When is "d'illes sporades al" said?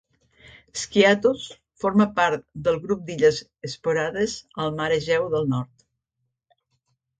3.11-4.75